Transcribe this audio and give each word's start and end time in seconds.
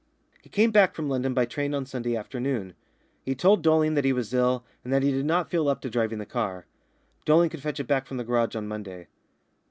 He 0.41 0.49
came 0.49 0.71
back 0.71 0.95
from 0.95 1.07
London 1.09 1.35
by 1.35 1.45
train 1.45 1.75
on 1.75 1.85
Sunday 1.85 2.17
afternoon. 2.17 2.73
He 3.23 3.35
told 3.35 3.61
Dolling 3.61 3.93
that 3.93 4.03
he 4.03 4.13
was 4.13 4.33
ill, 4.33 4.63
and 4.83 4.91
that 4.91 5.03
he 5.03 5.11
did 5.11 5.25
not 5.27 5.51
feel 5.51 5.67
up 5.69 5.79
to 5.81 5.91
driving 5.91 6.17
the 6.17 6.25
car. 6.25 6.65
Dolling 7.23 7.51
could 7.51 7.61
fetch 7.61 7.79
it 7.79 7.83
back 7.85 8.07
from 8.07 8.17
the 8.17 8.23
garage 8.23 8.55
on 8.55 8.67
Monday. 8.67 9.09